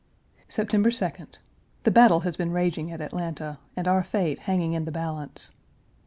September 0.47 0.89
2d. 0.89 1.35
The 1.83 1.91
battle 1.91 2.21
has 2.21 2.35
been 2.35 2.49
raging 2.51 2.91
at 2.91 3.01
Atlanta,1 3.01 3.59
and 3.75 3.87
our 3.87 4.01
fate 4.01 4.39
hanging 4.39 4.73
in 4.73 4.85
the 4.85 4.91
balance. 4.91 5.51